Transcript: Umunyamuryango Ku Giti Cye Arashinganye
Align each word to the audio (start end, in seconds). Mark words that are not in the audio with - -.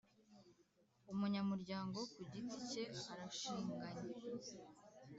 Umunyamuryango 1.11 1.97
Ku 2.13 2.21
Giti 2.31 2.57
Cye 2.69 2.83
Arashinganye 3.11 4.07